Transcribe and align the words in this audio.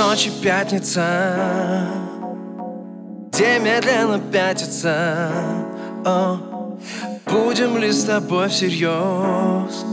ночи 0.00 0.30
пятница 0.42 1.86
Где 3.32 3.58
медленно 3.58 4.18
пятится. 4.18 5.30
О, 6.06 6.38
Будем 7.26 7.76
ли 7.76 7.92
с 7.92 8.04
тобой 8.04 8.48
всерьез? 8.48 9.84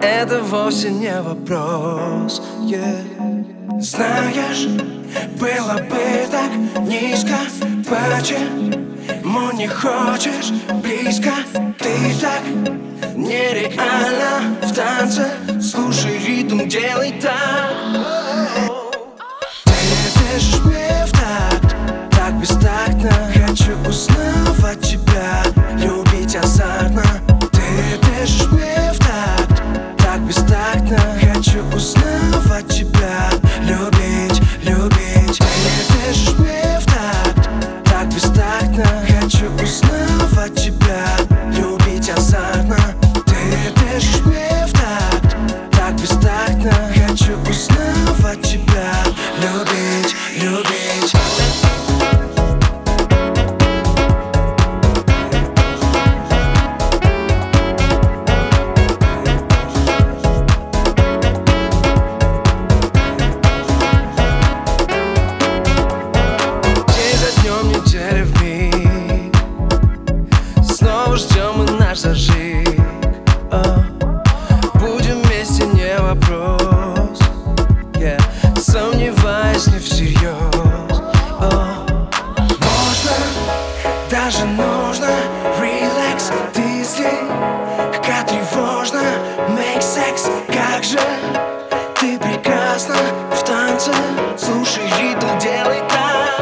Это 0.00 0.42
вовсе 0.42 0.90
не 0.90 1.20
вопрос 1.20 2.42
yeah. 2.62 3.80
Знаешь, 3.80 4.66
было 5.38 5.74
бы 5.90 6.26
так 6.30 6.50
низко 6.88 7.36
Почему 7.84 9.52
не 9.52 9.68
хочешь 9.68 10.50
близко? 10.82 11.32
Ты 11.78 12.14
так 12.20 12.42
нереально 13.14 14.56
в 14.62 14.74
танце 14.74 15.26
Слушай 15.60 16.18
ритм, 16.26 16.66
делай 16.66 17.12
так 17.20 17.99
Узнавать 24.00 24.80
тебя, 24.80 25.42
любить 25.76 26.34
азартно. 26.34 27.04
Ты 27.52 27.98
дышишь 28.00 28.46
мне 28.50 28.94
в 28.94 28.98
такт, 28.98 29.62
так 29.98 30.20
бестактно. 30.22 30.98
Хочу 31.20 31.62
узнавать 31.76 32.66
тебя, 32.68 33.28
любить, 33.60 34.40
любить. 34.62 35.38
Ты 35.38 36.08
дышишь 36.08 36.38
мне 36.38 36.80
в 36.80 36.86
такт, 36.86 37.50
так 37.84 38.08
бестактно. 38.08 38.86
Хочу 39.06 39.52
узнавать 39.62 40.54
тебя, 40.54 41.18
любить 41.52 42.08
азартно. 42.08 42.78
Ты 43.26 43.70
дышишь 43.82 44.24
мне 44.24 44.66
в 44.66 44.72
такт, 44.72 45.36
так 45.72 45.92
бестактно. 46.00 46.72
Хочу 46.94 47.38
узнавать 47.42 48.40
тебя, 48.40 48.94
любить, 49.42 50.16
любить 50.36 51.14
если 79.60 79.78
всерьез. 79.78 80.54
О. 81.38 81.86
Можно, 82.48 83.16
даже 84.10 84.46
нужно 84.46 85.10
Релакс, 85.60 86.30
ты 86.54 86.82
здесь 86.82 87.28
Как 88.02 88.26
тревожно 88.26 89.02
Make 89.48 89.82
sex, 89.82 90.30
как 90.48 90.82
же 90.82 90.98
Ты 92.00 92.18
прекрасна 92.18 92.96
в 93.32 93.44
танце. 93.44 93.92
Слушай 94.38 94.84
ритм, 94.98 95.38
делай 95.38 95.80
так. 95.90 96.40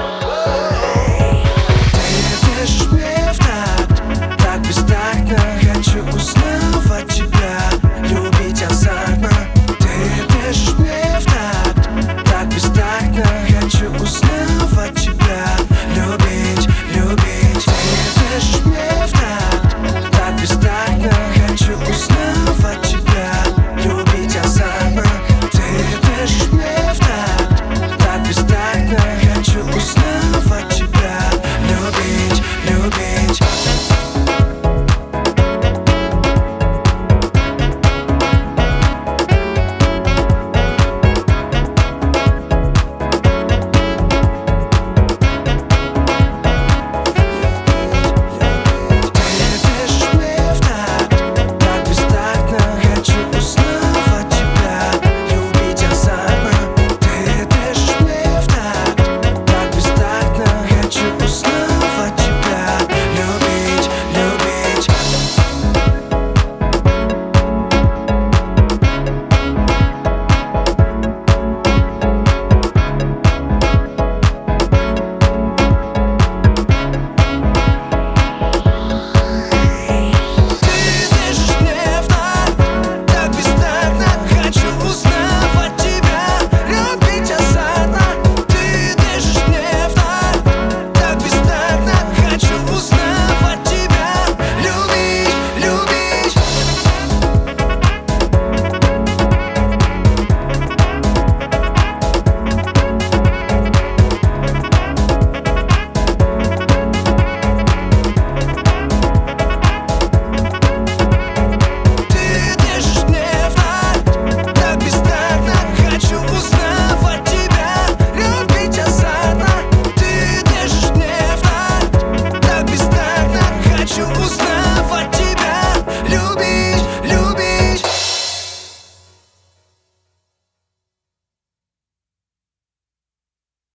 Ты 1.92 2.60
дышишь 2.62 2.86
мне 2.92 3.32
в 3.32 3.38
такт 3.38 4.02
Так 4.38 4.60
бестактно. 4.60 5.38
Хочу 5.60 6.04
узнать 6.14 6.67
I'll 14.60 14.66
fight 14.66 15.06
you. 15.06 15.17